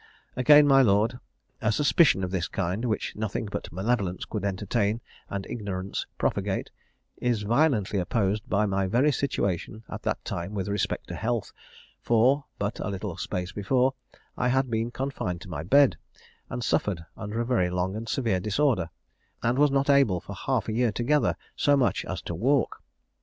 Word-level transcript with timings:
"Again, 0.35 0.67
my 0.67 0.81
lord, 0.81 1.19
a 1.61 1.71
suspicion 1.71 2.23
of 2.23 2.31
this 2.31 2.47
kind, 2.47 2.85
which 2.85 3.15
nothing 3.15 3.45
but 3.45 3.71
malevolence 3.71 4.25
could 4.25 4.43
entertain 4.43 4.99
and 5.29 5.45
ignorance 5.45 6.07
propagate, 6.17 6.71
is 7.17 7.43
violently 7.43 7.99
opposed 7.99 8.49
by 8.49 8.65
my 8.65 8.87
very 8.87 9.11
situation 9.11 9.83
at 9.87 10.01
that 10.01 10.25
time 10.25 10.55
with 10.55 10.67
respect 10.67 11.07
to 11.09 11.13
health; 11.15 11.51
for, 12.01 12.45
but 12.57 12.79
a 12.79 12.89
little 12.89 13.15
space 13.15 13.51
before, 13.51 13.93
I 14.35 14.47
had 14.47 14.71
been 14.71 14.89
confined 14.89 15.41
to 15.41 15.49
my 15.51 15.61
bed, 15.61 15.97
and 16.49 16.63
suffered 16.63 17.05
under 17.15 17.39
a 17.39 17.45
very 17.45 17.69
long 17.69 17.95
and 17.95 18.09
severe 18.09 18.39
disorder, 18.39 18.89
and 19.43 19.59
was 19.59 19.69
not 19.69 19.87
able, 19.87 20.19
for 20.19 20.33
half 20.33 20.67
a 20.67 20.73
year 20.73 20.91
together, 20.91 21.37
so 21.55 21.77
much 21.77 22.05
as 22.05 22.23
to 22.23 22.33
walk. 22.33 22.81